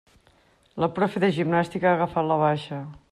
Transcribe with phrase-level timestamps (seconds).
[0.83, 2.81] La profe de gimnàstica ha agafat la baixa.